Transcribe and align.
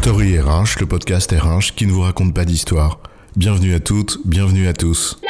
Story 0.00 0.38
RH, 0.38 0.78
le 0.78 0.86
podcast 0.86 1.32
RH 1.32 1.74
qui 1.74 1.84
ne 1.84 1.90
vous 1.90 2.02
raconte 2.02 2.32
pas 2.32 2.44
d'histoire. 2.44 3.00
Bienvenue 3.34 3.74
à 3.74 3.80
toutes, 3.80 4.20
bienvenue 4.24 4.68
à 4.68 4.72
tous. 4.72 5.20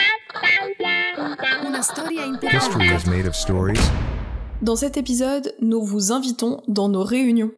Dans 4.60 4.76
cet 4.76 4.98
épisode, 4.98 5.54
nous 5.62 5.82
vous 5.82 6.12
invitons 6.12 6.62
dans 6.68 6.90
nos 6.90 7.02
réunions. 7.02 7.50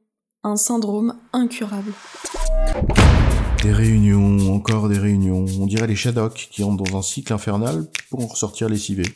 Un 0.44 0.54
syndrome 0.54 1.16
incurable. 1.32 1.92
Des 3.64 3.72
réunions, 3.72 4.54
encore 4.54 4.88
des 4.88 4.98
réunions. 4.98 5.44
On 5.60 5.66
dirait 5.66 5.88
les 5.88 5.96
Shadok 5.96 6.48
qui 6.52 6.62
entrent 6.62 6.84
dans 6.84 6.96
un 6.96 7.02
cycle 7.02 7.32
infernal 7.32 7.86
pour 8.08 8.20
en 8.22 8.28
ressortir 8.28 8.68
lessivés. 8.68 9.12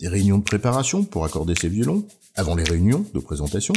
Des 0.00 0.08
réunions 0.08 0.38
de 0.38 0.44
préparation 0.44 1.04
pour 1.04 1.26
accorder 1.26 1.54
ses 1.54 1.68
violons, 1.68 2.06
avant 2.36 2.54
les 2.56 2.64
réunions 2.64 3.04
de 3.12 3.20
présentation, 3.20 3.74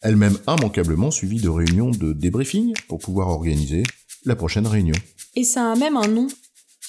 elles-mêmes 0.00 0.38
immanquablement 0.46 1.10
suivies 1.10 1.40
de 1.40 1.48
réunions 1.48 1.90
de 1.90 2.12
débriefing 2.12 2.74
pour 2.88 2.98
pouvoir 2.98 3.28
organiser 3.28 3.82
la 4.24 4.36
prochaine 4.36 4.66
réunion. 4.66 4.94
Et 5.34 5.44
ça 5.44 5.72
a 5.72 5.76
même 5.76 5.96
un 5.96 6.08
nom. 6.08 6.28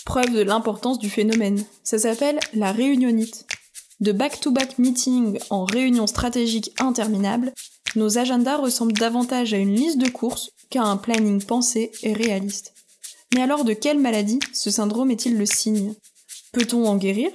Preuve 0.06 0.34
de 0.34 0.42
l'importance 0.42 1.00
du 1.00 1.10
phénomène. 1.10 1.64
Ça 1.84 2.00
s'appelle 2.00 2.40
la 2.54 2.72
réunionite. 2.72 3.46
De 4.00 4.12
back-to-back 4.12 4.80
meetings 4.80 5.40
en 5.50 5.66
réunion 5.66 6.08
stratégique 6.08 6.72
interminable, 6.80 7.54
nos 7.96 8.18
agendas 8.18 8.58
ressemblent 8.58 8.94
davantage 8.94 9.54
à 9.54 9.58
une 9.58 9.76
liste 9.76 9.98
de 9.98 10.10
courses 10.10 10.52
qu'à 10.70 10.84
un 10.84 10.98
planning 10.98 11.44
pensé 11.44 11.92
et 12.04 12.14
réaliste. 12.14 12.74
Mais 13.34 13.42
alors 13.42 13.66
de 13.66 13.74
quelle 13.74 14.00
maladie 14.00 14.40
ce 14.54 14.72
syndrome 14.72 15.12
est-il 15.12 15.38
le 15.38 15.46
signe? 15.46 15.94
Peut-on 16.54 16.86
en 16.86 16.98
guérir? 16.98 17.30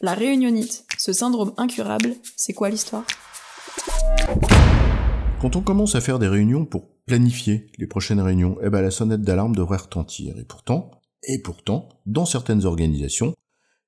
La 0.00 0.14
réunionite, 0.14 0.84
ce 0.98 1.12
syndrome 1.12 1.52
incurable, 1.56 2.14
c'est 2.36 2.52
quoi 2.52 2.70
l'histoire? 2.70 3.04
Quand 5.42 5.56
on 5.56 5.60
commence 5.60 5.96
à 5.96 6.00
faire 6.00 6.20
des 6.20 6.28
réunions 6.28 6.64
pour 6.64 6.86
planifier 7.04 7.66
les 7.76 7.88
prochaines 7.88 8.20
réunions, 8.20 8.58
eh 8.62 8.70
ben 8.70 8.80
la 8.80 8.92
sonnette 8.92 9.22
d'alarme 9.22 9.56
devrait 9.56 9.78
retentir. 9.78 10.38
Et 10.38 10.44
pourtant, 10.44 10.92
et 11.24 11.42
pourtant, 11.42 11.88
dans 12.06 12.26
certaines 12.26 12.64
organisations, 12.64 13.34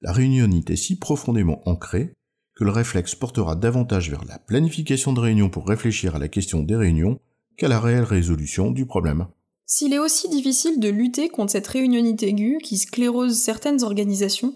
la 0.03 0.11
réunionite 0.11 0.71
est 0.71 0.77
si 0.77 0.99
profondément 0.99 1.63
ancrée 1.65 2.13
que 2.57 2.65
le 2.65 2.73
réflexe 2.73 3.15
portera 3.15 3.55
davantage 3.55 4.11
vers 4.11 4.25
la 4.25 4.41
planification 4.41 5.13
de 5.13 5.21
réunions 5.21 5.49
pour 5.49 5.69
réfléchir 5.69 6.17
à 6.17 6.19
la 6.19 6.27
question 6.27 6.65
des 6.65 6.75
réunions 6.75 7.21
qu'à 7.57 7.69
la 7.69 7.79
réelle 7.79 8.03
résolution 8.03 8.73
du 8.73 8.85
problème. 8.85 9.29
S'il 9.65 9.93
est 9.93 10.01
aussi 10.01 10.29
difficile 10.29 10.81
de 10.81 10.89
lutter 10.89 11.29
contre 11.29 11.53
cette 11.53 11.69
réunionite 11.69 12.25
aiguë 12.25 12.59
qui 12.65 12.79
sclérose 12.79 13.39
certaines 13.39 13.85
organisations, 13.85 14.55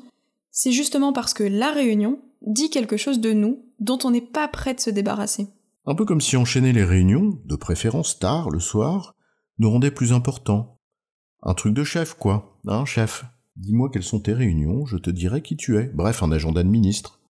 c'est 0.51 0.73
justement 0.73 1.13
parce 1.13 1.33
que 1.33 1.45
la 1.45 1.71
réunion 1.71 2.19
dit 2.45 2.71
quelque 2.71 2.97
chose 2.97 3.21
de 3.21 3.33
nous 3.33 3.63
dont 3.79 4.01
on 4.03 4.11
n'est 4.11 4.21
pas 4.21 4.49
prêt 4.49 4.75
de 4.75 4.81
se 4.81 4.91
débarrasser. 4.91 5.47
Un 5.91 5.95
peu 5.95 6.05
comme 6.05 6.21
si 6.21 6.37
enchaîner 6.37 6.75
les 6.75 6.85
réunions, 6.85 7.41
de 7.47 7.57
préférence 7.57 8.19
tard 8.19 8.51
le 8.51 8.61
soir, 8.61 9.15
nous 9.59 9.71
rendait 9.71 9.91
plus 9.91 10.13
importants. 10.13 10.79
Un 11.43 11.55
truc 11.55 11.73
de 11.73 11.83
chef, 11.83 12.13
quoi, 12.13 12.61
hein, 12.67 12.85
chef? 12.85 13.25
Dis-moi 13.57 13.89
quelles 13.91 14.03
sont 14.03 14.21
tes 14.21 14.35
réunions, 14.35 14.85
je 14.85 14.99
te 14.99 15.09
dirai 15.09 15.41
qui 15.41 15.57
tu 15.57 15.79
es. 15.79 15.85
Bref, 15.95 16.23
un 16.23 16.31
agenda 16.31 16.63
de 16.63 16.69
ministre. 16.69 17.23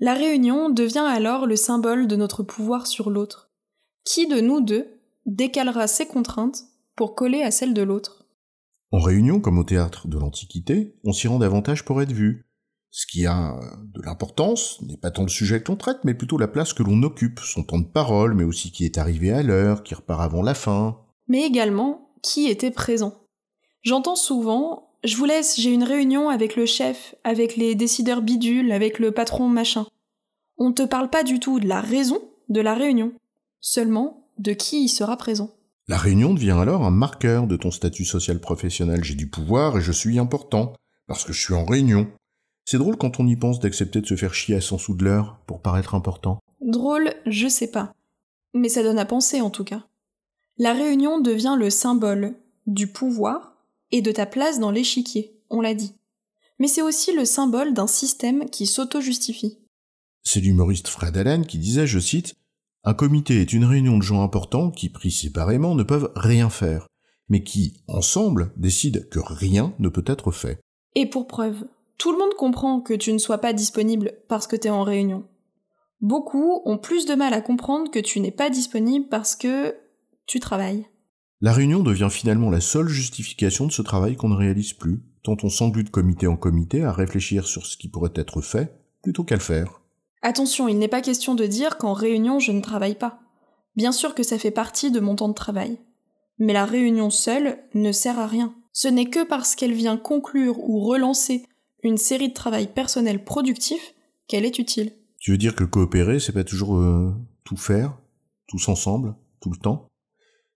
La 0.00 0.14
réunion 0.14 0.70
devient 0.70 1.06
alors 1.08 1.46
le 1.46 1.54
symbole 1.54 2.08
de 2.08 2.16
notre 2.16 2.42
pouvoir 2.42 2.88
sur 2.88 3.10
l'autre. 3.10 3.52
Qui 4.02 4.26
de 4.26 4.40
nous 4.40 4.60
deux 4.60 4.88
décalera 5.26 5.86
ses 5.86 6.08
contraintes 6.08 6.64
pour 6.96 7.14
coller 7.14 7.42
à 7.42 7.52
celles 7.52 7.74
de 7.74 7.82
l'autre? 7.82 8.26
En 8.90 8.98
réunion, 8.98 9.38
comme 9.38 9.58
au 9.58 9.64
théâtre 9.64 10.08
de 10.08 10.18
l'Antiquité, 10.18 10.96
on 11.04 11.12
s'y 11.12 11.28
rend 11.28 11.38
davantage 11.38 11.84
pour 11.84 12.02
être 12.02 12.10
vu. 12.10 12.49
Ce 12.90 13.06
qui 13.06 13.26
a 13.26 13.58
de 13.94 14.02
l'importance 14.02 14.80
n'est 14.82 14.96
pas 14.96 15.10
tant 15.10 15.22
le 15.22 15.28
sujet 15.28 15.62
que 15.62 15.70
l'on 15.70 15.76
traite, 15.76 15.98
mais 16.04 16.14
plutôt 16.14 16.38
la 16.38 16.48
place 16.48 16.72
que 16.72 16.82
l'on 16.82 17.02
occupe, 17.02 17.38
son 17.40 17.62
temps 17.62 17.78
de 17.78 17.86
parole, 17.86 18.34
mais 18.34 18.44
aussi 18.44 18.72
qui 18.72 18.84
est 18.84 18.98
arrivé 18.98 19.30
à 19.30 19.42
l'heure, 19.42 19.82
qui 19.84 19.94
repart 19.94 20.20
avant 20.20 20.42
la 20.42 20.54
fin. 20.54 20.98
Mais 21.28 21.42
également, 21.42 22.10
qui 22.22 22.48
était 22.48 22.72
présent 22.72 23.14
J'entends 23.82 24.16
souvent 24.16 24.90
je 25.02 25.16
vous 25.16 25.24
laisse, 25.24 25.58
j'ai 25.58 25.72
une 25.72 25.84
réunion 25.84 26.28
avec 26.28 26.56
le 26.56 26.66
chef, 26.66 27.14
avec 27.24 27.56
les 27.56 27.74
décideurs 27.74 28.20
bidules, 28.20 28.70
avec 28.70 28.98
le 28.98 29.12
patron 29.12 29.48
machin. 29.48 29.86
On 30.58 30.68
ne 30.68 30.74
te 30.74 30.82
parle 30.82 31.08
pas 31.08 31.22
du 31.22 31.40
tout 31.40 31.58
de 31.58 31.66
la 31.66 31.80
raison 31.80 32.20
de 32.50 32.60
la 32.60 32.74
réunion, 32.74 33.14
seulement 33.60 34.28
de 34.38 34.52
qui 34.52 34.84
y 34.84 34.88
sera 34.88 35.16
présent. 35.16 35.54
La 35.88 35.96
réunion 35.96 36.34
devient 36.34 36.58
alors 36.60 36.84
un 36.84 36.90
marqueur 36.90 37.46
de 37.46 37.56
ton 37.56 37.70
statut 37.70 38.04
social 38.04 38.40
professionnel. 38.40 39.02
J'ai 39.02 39.14
du 39.14 39.30
pouvoir 39.30 39.78
et 39.78 39.80
je 39.80 39.92
suis 39.92 40.18
important, 40.18 40.74
parce 41.06 41.24
que 41.24 41.32
je 41.32 41.40
suis 41.40 41.54
en 41.54 41.64
réunion. 41.64 42.06
C'est 42.70 42.78
drôle 42.78 42.96
quand 42.96 43.18
on 43.18 43.26
y 43.26 43.34
pense 43.34 43.58
d'accepter 43.58 44.00
de 44.00 44.06
se 44.06 44.14
faire 44.14 44.32
chier 44.32 44.54
à 44.54 44.60
100 44.60 44.78
sous 44.78 44.94
de 44.94 45.04
l'heure 45.04 45.40
pour 45.48 45.60
paraître 45.60 45.96
important. 45.96 46.38
Drôle, 46.60 47.12
je 47.26 47.48
sais 47.48 47.68
pas. 47.72 47.92
Mais 48.54 48.68
ça 48.68 48.84
donne 48.84 49.00
à 49.00 49.04
penser 49.04 49.40
en 49.40 49.50
tout 49.50 49.64
cas. 49.64 49.88
La 50.56 50.72
réunion 50.72 51.20
devient 51.20 51.56
le 51.58 51.68
symbole 51.68 52.36
du 52.68 52.86
pouvoir 52.86 53.56
et 53.90 54.02
de 54.02 54.12
ta 54.12 54.24
place 54.24 54.60
dans 54.60 54.70
l'échiquier, 54.70 55.36
on 55.50 55.60
l'a 55.60 55.74
dit. 55.74 55.94
Mais 56.60 56.68
c'est 56.68 56.80
aussi 56.80 57.12
le 57.12 57.24
symbole 57.24 57.74
d'un 57.74 57.88
système 57.88 58.48
qui 58.48 58.66
s'auto-justifie. 58.66 59.58
C'est 60.22 60.38
l'humoriste 60.38 60.86
Fred 60.86 61.16
Allen 61.16 61.46
qui 61.46 61.58
disait, 61.58 61.88
je 61.88 61.98
cite, 61.98 62.36
Un 62.84 62.94
comité 62.94 63.40
est 63.40 63.52
une 63.52 63.64
réunion 63.64 63.98
de 63.98 64.04
gens 64.04 64.22
importants 64.22 64.70
qui, 64.70 64.90
pris 64.90 65.10
séparément, 65.10 65.74
ne 65.74 65.82
peuvent 65.82 66.12
rien 66.14 66.50
faire, 66.50 66.86
mais 67.28 67.42
qui, 67.42 67.82
ensemble, 67.88 68.52
décident 68.56 69.00
que 69.10 69.18
rien 69.18 69.74
ne 69.80 69.88
peut 69.88 70.04
être 70.06 70.30
fait. 70.30 70.60
Et 70.94 71.06
pour 71.06 71.26
preuve, 71.26 71.64
tout 72.00 72.12
le 72.12 72.18
monde 72.18 72.34
comprend 72.34 72.80
que 72.80 72.94
tu 72.94 73.12
ne 73.12 73.18
sois 73.18 73.38
pas 73.38 73.52
disponible 73.52 74.14
parce 74.26 74.46
que 74.46 74.56
t'es 74.56 74.70
en 74.70 74.84
réunion. 74.84 75.24
Beaucoup 76.00 76.62
ont 76.64 76.78
plus 76.78 77.04
de 77.04 77.14
mal 77.14 77.34
à 77.34 77.42
comprendre 77.42 77.90
que 77.90 77.98
tu 77.98 78.20
n'es 78.20 78.30
pas 78.30 78.48
disponible 78.48 79.06
parce 79.10 79.36
que 79.36 79.76
tu 80.24 80.40
travailles. 80.40 80.86
La 81.42 81.52
réunion 81.52 81.80
devient 81.80 82.08
finalement 82.10 82.48
la 82.48 82.62
seule 82.62 82.88
justification 82.88 83.66
de 83.66 83.72
ce 83.72 83.82
travail 83.82 84.16
qu'on 84.16 84.30
ne 84.30 84.36
réalise 84.36 84.72
plus, 84.72 85.02
tant 85.22 85.36
on 85.42 85.50
s'englue 85.50 85.84
de 85.84 85.90
comité 85.90 86.26
en 86.26 86.36
comité 86.36 86.82
à 86.84 86.92
réfléchir 86.92 87.46
sur 87.46 87.66
ce 87.66 87.76
qui 87.76 87.88
pourrait 87.88 88.14
être 88.14 88.40
fait, 88.40 88.74
plutôt 89.02 89.24
qu'à 89.24 89.34
le 89.34 89.42
faire. 89.42 89.82
Attention, 90.22 90.68
il 90.68 90.78
n'est 90.78 90.88
pas 90.88 91.02
question 91.02 91.34
de 91.34 91.44
dire 91.44 91.76
qu'en 91.76 91.92
réunion 91.92 92.38
je 92.38 92.52
ne 92.52 92.62
travaille 92.62 92.96
pas. 92.96 93.20
Bien 93.76 93.92
sûr 93.92 94.14
que 94.14 94.22
ça 94.22 94.38
fait 94.38 94.50
partie 94.50 94.90
de 94.90 95.00
mon 95.00 95.16
temps 95.16 95.28
de 95.28 95.34
travail. 95.34 95.78
Mais 96.38 96.54
la 96.54 96.64
réunion 96.64 97.10
seule 97.10 97.58
ne 97.74 97.92
sert 97.92 98.18
à 98.18 98.26
rien. 98.26 98.54
Ce 98.72 98.88
n'est 98.88 99.10
que 99.10 99.22
parce 99.22 99.54
qu'elle 99.54 99.74
vient 99.74 99.98
conclure 99.98 100.58
ou 100.60 100.80
relancer 100.80 101.44
une 101.82 101.98
série 101.98 102.28
de 102.28 102.34
travail 102.34 102.66
personnel 102.66 103.24
productif 103.24 103.94
qu'elle 104.28 104.44
est 104.44 104.58
utile. 104.58 104.92
Tu 105.18 105.32
veux 105.32 105.38
dire 105.38 105.54
que 105.54 105.64
coopérer, 105.64 106.20
c'est 106.20 106.32
pas 106.32 106.44
toujours 106.44 106.76
euh, 106.76 107.12
tout 107.44 107.56
faire, 107.56 107.98
tous 108.46 108.68
ensemble, 108.68 109.14
tout 109.40 109.50
le 109.50 109.58
temps? 109.58 109.86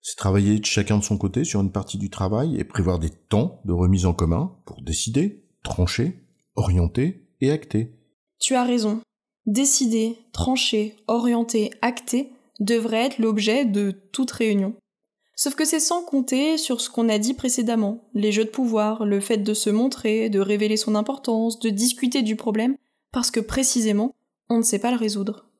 C'est 0.00 0.16
travailler 0.16 0.62
chacun 0.62 0.98
de 0.98 1.02
son 1.02 1.16
côté 1.16 1.44
sur 1.44 1.60
une 1.60 1.72
partie 1.72 1.96
du 1.96 2.10
travail 2.10 2.58
et 2.58 2.64
prévoir 2.64 2.98
des 2.98 3.10
temps 3.10 3.60
de 3.64 3.72
remise 3.72 4.04
en 4.04 4.12
commun 4.12 4.54
pour 4.66 4.82
décider, 4.82 5.44
trancher, 5.62 6.20
orienter 6.56 7.26
et 7.40 7.50
acter. 7.50 7.94
Tu 8.38 8.54
as 8.54 8.64
raison. 8.64 9.00
Décider, 9.46 10.18
trancher, 10.32 10.96
orienter, 11.06 11.70
acter 11.80 12.30
devrait 12.60 13.06
être 13.06 13.18
l'objet 13.18 13.64
de 13.64 13.90
toute 14.12 14.30
réunion. 14.30 14.74
Sauf 15.36 15.56
que 15.56 15.64
c'est 15.64 15.80
sans 15.80 16.02
compter 16.02 16.58
sur 16.58 16.80
ce 16.80 16.88
qu'on 16.88 17.08
a 17.08 17.18
dit 17.18 17.34
précédemment, 17.34 18.08
les 18.14 18.30
jeux 18.30 18.44
de 18.44 18.50
pouvoir, 18.50 19.04
le 19.04 19.20
fait 19.20 19.38
de 19.38 19.54
se 19.54 19.70
montrer, 19.70 20.30
de 20.30 20.38
révéler 20.38 20.76
son 20.76 20.94
importance, 20.94 21.58
de 21.58 21.70
discuter 21.70 22.22
du 22.22 22.36
problème, 22.36 22.76
parce 23.10 23.30
que 23.30 23.40
précisément, 23.40 24.14
on 24.48 24.58
ne 24.58 24.62
sait 24.62 24.78
pas 24.78 24.92
le 24.92 24.96
résoudre. 24.96 25.50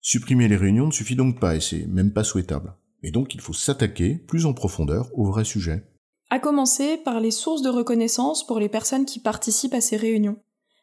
Supprimer 0.00 0.48
les 0.48 0.56
réunions 0.56 0.86
ne 0.86 0.92
suffit 0.92 1.16
donc 1.16 1.40
pas 1.40 1.56
et 1.56 1.60
c'est 1.60 1.86
même 1.86 2.12
pas 2.12 2.24
souhaitable. 2.24 2.74
Et 3.02 3.10
donc 3.10 3.34
il 3.34 3.40
faut 3.40 3.52
s'attaquer 3.52 4.14
plus 4.14 4.46
en 4.46 4.52
profondeur 4.52 5.10
au 5.14 5.24
vrai 5.24 5.44
sujet. 5.44 5.84
À 6.30 6.38
commencer 6.38 6.96
par 6.96 7.20
les 7.20 7.30
sources 7.30 7.62
de 7.62 7.68
reconnaissance 7.68 8.46
pour 8.46 8.58
les 8.58 8.68
personnes 8.68 9.04
qui 9.04 9.18
participent 9.18 9.74
à 9.74 9.80
ces 9.80 9.96
réunions. 9.96 10.38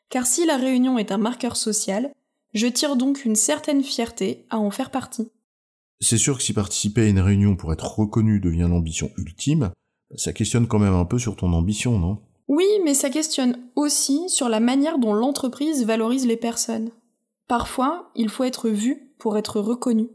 Car 0.10 0.26
si 0.26 0.46
la 0.46 0.58
réunion 0.58 0.98
est 0.98 1.12
un 1.12 1.18
marqueur 1.18 1.56
social, 1.56 2.12
je 2.54 2.68
tire 2.68 2.96
donc 2.96 3.26
une 3.26 3.36
certaine 3.36 3.84
fierté 3.84 4.46
à 4.50 4.60
en 4.60 4.72
faire 4.72 4.92
partie. 4.92 5.32
C'est 6.02 6.18
sûr 6.18 6.38
que 6.38 6.44
si 6.44 6.54
participer 6.54 7.02
à 7.02 7.08
une 7.08 7.20
réunion 7.20 7.56
pour 7.56 7.72
être 7.72 8.00
reconnu 8.00 8.40
devient 8.40 8.68
l'ambition 8.68 9.12
ultime, 9.18 9.72
ça 10.16 10.34
questionne 10.34 10.68
quand 10.68 10.80
même 10.80 10.96
un 10.96 11.06
peu 11.06 11.20
sur 11.20 11.36
ton 11.36 11.54
ambition, 11.54 12.00
non? 12.00 12.18
Oui, 12.48 12.66
mais 12.84 12.96
ça 12.96 13.10
questionne 13.10 13.58
aussi 13.76 14.28
sur 14.28 14.50
la 14.50 14.60
manière 14.60 14.98
dont 14.98 15.14
l'entreprise 15.14 15.86
valorise 15.86 16.26
les 16.26 16.38
personnes. 16.38 16.90
Parfois, 17.48 18.12
il 18.16 18.30
faut 18.30 18.44
être 18.44 18.68
vu 18.70 19.14
pour 19.20 19.38
être 19.38 19.60
reconnu. 19.62 20.10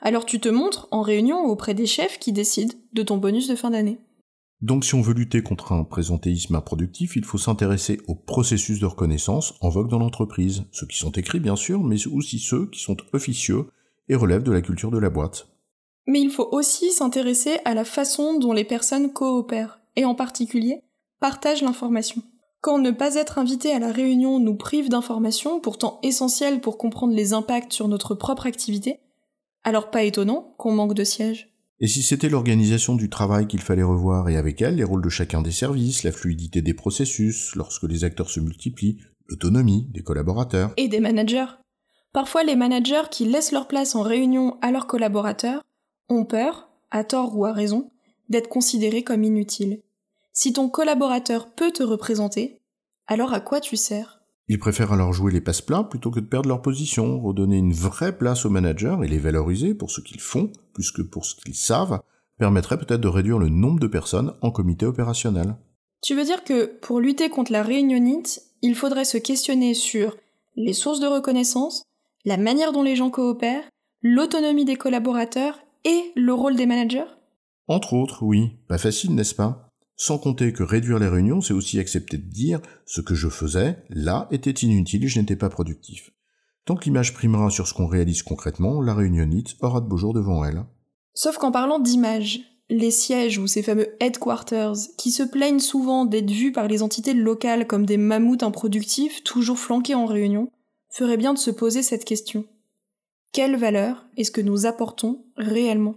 Alors 0.00 0.26
tu 0.26 0.40
te 0.40 0.48
montres 0.48 0.88
en 0.90 1.02
réunion 1.02 1.44
auprès 1.44 1.74
des 1.74 1.86
chefs 1.86 2.18
qui 2.18 2.32
décident 2.32 2.74
de 2.92 3.02
ton 3.02 3.18
bonus 3.18 3.48
de 3.48 3.56
fin 3.56 3.70
d'année. 3.70 3.98
Donc 4.60 4.84
si 4.84 4.94
on 4.94 5.02
veut 5.02 5.14
lutter 5.14 5.42
contre 5.42 5.72
un 5.72 5.84
présentéisme 5.84 6.54
improductif, 6.54 7.16
il 7.16 7.24
faut 7.24 7.38
s'intéresser 7.38 8.00
aux 8.06 8.14
processus 8.14 8.78
de 8.78 8.86
reconnaissance 8.86 9.54
en 9.60 9.68
vogue 9.68 9.88
dans 9.88 9.98
l'entreprise, 9.98 10.64
ceux 10.70 10.86
qui 10.86 10.98
sont 10.98 11.10
écrits 11.10 11.40
bien 11.40 11.56
sûr, 11.56 11.82
mais 11.82 12.06
aussi 12.06 12.38
ceux 12.38 12.66
qui 12.66 12.80
sont 12.80 12.96
officieux 13.12 13.66
et 14.08 14.14
relèvent 14.14 14.42
de 14.42 14.52
la 14.52 14.60
culture 14.60 14.90
de 14.90 14.98
la 14.98 15.10
boîte. 15.10 15.48
Mais 16.06 16.20
il 16.20 16.30
faut 16.30 16.48
aussi 16.52 16.90
s'intéresser 16.90 17.58
à 17.64 17.74
la 17.74 17.84
façon 17.84 18.38
dont 18.38 18.52
les 18.52 18.64
personnes 18.64 19.12
coopèrent, 19.12 19.80
et 19.96 20.04
en 20.04 20.14
particulier 20.14 20.82
partagent 21.20 21.62
l'information. 21.62 22.22
Quand 22.60 22.78
ne 22.78 22.90
pas 22.90 23.16
être 23.16 23.38
invité 23.38 23.72
à 23.72 23.78
la 23.78 23.90
réunion 23.90 24.38
nous 24.38 24.54
prive 24.54 24.88
d'informations 24.88 25.60
pourtant 25.60 25.98
essentielles 26.02 26.60
pour 26.60 26.78
comprendre 26.78 27.14
les 27.14 27.32
impacts 27.32 27.72
sur 27.72 27.88
notre 27.88 28.14
propre 28.14 28.46
activité, 28.46 29.00
alors 29.64 29.90
pas 29.90 30.04
étonnant 30.04 30.54
qu'on 30.58 30.72
manque 30.72 30.94
de 30.94 31.04
sièges. 31.04 31.52
Et 31.80 31.88
si 31.88 32.02
c'était 32.02 32.28
l'organisation 32.28 32.94
du 32.94 33.10
travail 33.10 33.48
qu'il 33.48 33.60
fallait 33.60 33.82
revoir 33.82 34.28
et 34.28 34.36
avec 34.36 34.62
elle 34.62 34.76
les 34.76 34.84
rôles 34.84 35.02
de 35.02 35.08
chacun 35.08 35.42
des 35.42 35.50
services, 35.50 36.04
la 36.04 36.12
fluidité 36.12 36.62
des 36.62 36.74
processus 36.74 37.56
lorsque 37.56 37.82
les 37.82 38.04
acteurs 38.04 38.30
se 38.30 38.38
multiplient, 38.38 38.98
l'autonomie 39.26 39.88
des 39.92 40.02
collaborateurs. 40.02 40.72
Et 40.76 40.86
des 40.86 41.00
managers. 41.00 41.46
Parfois, 42.12 42.44
les 42.44 42.56
managers 42.56 43.08
qui 43.10 43.24
laissent 43.24 43.52
leur 43.52 43.66
place 43.66 43.94
en 43.94 44.02
réunion 44.02 44.58
à 44.60 44.70
leurs 44.70 44.86
collaborateurs 44.86 45.62
ont 46.10 46.24
peur, 46.24 46.68
à 46.90 47.04
tort 47.04 47.36
ou 47.38 47.46
à 47.46 47.52
raison, 47.52 47.90
d'être 48.28 48.48
considérés 48.48 49.02
comme 49.02 49.24
inutiles. 49.24 49.80
Si 50.32 50.52
ton 50.52 50.68
collaborateur 50.68 51.50
peut 51.50 51.72
te 51.72 51.82
représenter, 51.82 52.60
alors 53.06 53.32
à 53.32 53.40
quoi 53.40 53.60
tu 53.60 53.76
sers? 53.76 54.20
Ils 54.48 54.58
préfèrent 54.58 54.92
alors 54.92 55.12
jouer 55.12 55.32
les 55.32 55.40
passe-plats 55.40 55.84
plutôt 55.84 56.10
que 56.10 56.20
de 56.20 56.26
perdre 56.26 56.48
leur 56.48 56.60
position, 56.60 57.20
redonner 57.20 57.56
une 57.56 57.72
vraie 57.72 58.16
place 58.16 58.44
aux 58.44 58.50
managers 58.50 58.96
et 59.02 59.08
les 59.08 59.18
valoriser 59.18 59.74
pour 59.74 59.90
ce 59.90 60.00
qu'ils 60.00 60.20
font 60.20 60.52
plus 60.74 60.90
que 60.90 61.02
pour 61.02 61.24
ce 61.24 61.34
qu'ils 61.36 61.54
savent, 61.54 62.00
permettrait 62.38 62.78
peut-être 62.78 63.00
de 63.00 63.08
réduire 63.08 63.38
le 63.38 63.48
nombre 63.48 63.80
de 63.80 63.86
personnes 63.86 64.34
en 64.42 64.50
comité 64.50 64.84
opérationnel. 64.84 65.56
Tu 66.02 66.14
veux 66.14 66.24
dire 66.24 66.44
que 66.44 66.66
pour 66.66 67.00
lutter 67.00 67.30
contre 67.30 67.52
la 67.52 67.62
réunionite, 67.62 68.42
il 68.62 68.74
faudrait 68.74 69.04
se 69.04 69.18
questionner 69.18 69.74
sur 69.74 70.16
les 70.56 70.72
sources 70.72 71.00
de 71.00 71.06
reconnaissance, 71.06 71.84
la 72.24 72.36
manière 72.36 72.72
dont 72.72 72.82
les 72.82 72.96
gens 72.96 73.10
coopèrent, 73.10 73.68
l'autonomie 74.02 74.64
des 74.64 74.76
collaborateurs 74.76 75.58
et 75.84 76.12
le 76.14 76.32
rôle 76.32 76.56
des 76.56 76.66
managers? 76.66 77.10
Entre 77.68 77.94
autres, 77.94 78.22
oui. 78.22 78.58
Pas 78.68 78.78
facile, 78.78 79.14
n'est-ce 79.14 79.34
pas? 79.34 79.68
Sans 79.96 80.18
compter 80.18 80.52
que 80.52 80.62
réduire 80.62 80.98
les 80.98 81.08
réunions, 81.08 81.40
c'est 81.40 81.54
aussi 81.54 81.78
accepter 81.78 82.18
de 82.18 82.28
dire 82.28 82.60
ce 82.86 83.00
que 83.00 83.14
je 83.14 83.28
faisais, 83.28 83.78
là, 83.88 84.26
était 84.30 84.50
inutile 84.50 85.04
et 85.04 85.08
je 85.08 85.20
n'étais 85.20 85.36
pas 85.36 85.48
productif. 85.48 86.10
Tant 86.64 86.76
que 86.76 86.84
l'image 86.84 87.14
primera 87.14 87.50
sur 87.50 87.66
ce 87.66 87.74
qu'on 87.74 87.86
réalise 87.86 88.22
concrètement, 88.22 88.80
la 88.80 88.94
réunionite 88.94 89.56
aura 89.60 89.80
de 89.80 89.86
beaux 89.86 89.96
jours 89.96 90.14
devant 90.14 90.44
elle. 90.44 90.64
Sauf 91.14 91.38
qu'en 91.38 91.50
parlant 91.50 91.78
d'image, 91.78 92.40
les 92.70 92.90
sièges 92.90 93.38
ou 93.38 93.46
ces 93.46 93.62
fameux 93.62 93.88
headquarters, 94.00 94.74
qui 94.96 95.10
se 95.10 95.22
plaignent 95.22 95.60
souvent 95.60 96.04
d'être 96.04 96.30
vus 96.30 96.52
par 96.52 96.68
les 96.68 96.82
entités 96.82 97.14
locales 97.14 97.66
comme 97.66 97.84
des 97.84 97.96
mammouths 97.96 98.44
improductifs, 98.44 99.22
toujours 99.24 99.58
flanqués 99.58 99.94
en 99.94 100.06
réunion, 100.06 100.50
ferait 100.92 101.16
bien 101.16 101.32
de 101.32 101.38
se 101.38 101.50
poser 101.50 101.82
cette 101.82 102.04
question. 102.04 102.44
Quelle 103.32 103.56
valeur 103.56 104.04
est-ce 104.18 104.30
que 104.30 104.42
nous 104.42 104.66
apportons 104.66 105.24
réellement? 105.36 105.94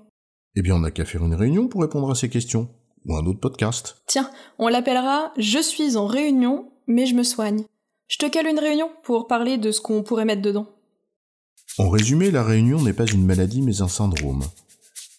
Eh 0.56 0.62
bien, 0.62 0.76
on 0.76 0.80
n'a 0.80 0.92
qu'à 0.92 1.04
faire 1.04 1.26
une 1.26 1.36
réunion 1.36 1.68
pour 1.68 1.82
répondre 1.82 2.10
à 2.10 2.16
ces 2.16 2.30
questions, 2.30 2.70
ou 3.06 3.16
un 3.16 3.26
autre 3.26 3.42
podcast. 3.42 3.98
Tiens, 4.08 4.32
on 4.58 4.70
l'appellera 4.70 5.34
Je 5.38 5.60
suis 5.60 5.98
en 5.98 6.08
réunion, 6.08 6.72
mais 6.88 7.06
je 7.06 7.14
me 7.14 7.24
soigne. 7.24 7.66
Je 8.08 8.18
te 8.18 8.30
cale 8.30 8.48
une 8.48 8.60
réunion 8.60 8.90
pour 9.04 9.28
parler 9.28 9.58
de 9.58 9.72
ce 9.72 9.82
qu'on 9.82 10.02
pourrait 10.02 10.26
mettre 10.26 10.42
dedans. 10.42 10.68
En 11.78 11.90
résumé, 11.90 12.32
la 12.32 12.44
réunion 12.44 12.82
n'est 12.82 12.94
pas 12.94 13.06
une 13.06 13.26
maladie 13.26 13.62
mais 13.62 13.82
un 13.82 13.90
syndrome. 13.90 14.46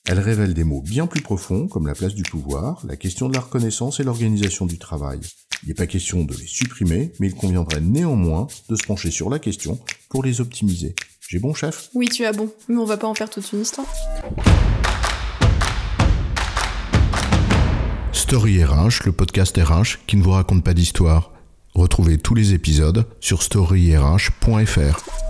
Elle 0.08 0.20
révèle 0.20 0.54
des 0.54 0.64
mots 0.64 0.80
bien 0.80 1.06
plus 1.06 1.20
profonds 1.20 1.68
comme 1.68 1.86
la 1.86 1.94
place 1.94 2.14
du 2.14 2.22
pouvoir, 2.22 2.80
la 2.86 2.96
question 2.96 3.28
de 3.28 3.34
la 3.34 3.40
reconnaissance 3.40 4.00
et 4.00 4.04
l'organisation 4.04 4.64
du 4.64 4.78
travail. 4.78 5.20
Il 5.66 5.70
n'est 5.70 5.74
pas 5.74 5.88
question 5.88 6.22
de 6.22 6.32
les 6.32 6.46
supprimer, 6.46 7.10
mais 7.18 7.26
il 7.26 7.34
conviendrait 7.34 7.80
néanmoins 7.80 8.46
de 8.68 8.76
se 8.76 8.86
pencher 8.86 9.10
sur 9.10 9.28
la 9.28 9.40
question 9.40 9.80
pour 10.08 10.22
les 10.22 10.40
optimiser. 10.40 10.94
J'ai 11.28 11.40
bon 11.40 11.54
chef? 11.54 11.88
Oui, 11.92 12.06
tu 12.08 12.24
as 12.24 12.30
bon, 12.30 12.52
mais 12.68 12.76
on 12.76 12.84
va 12.84 12.96
pas 12.96 13.08
en 13.08 13.14
faire 13.14 13.28
toute 13.28 13.50
une 13.52 13.62
histoire. 13.62 13.88
Story 18.12 18.62
RH, 18.62 19.06
le 19.06 19.10
podcast 19.10 19.56
RH 19.56 20.06
qui 20.06 20.16
ne 20.16 20.22
vous 20.22 20.30
raconte 20.30 20.62
pas 20.62 20.72
d'histoire. 20.72 21.32
Retrouvez 21.74 22.18
tous 22.18 22.36
les 22.36 22.54
épisodes 22.54 23.04
sur 23.18 23.42
storyrh.fr. 23.42 25.25